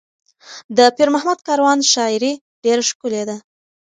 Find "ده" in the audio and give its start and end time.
3.29-3.35